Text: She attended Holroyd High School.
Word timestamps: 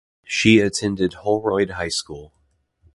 She 0.25 0.59
attended 0.61 1.13
Holroyd 1.13 1.69
High 1.69 1.89
School. 1.89 2.33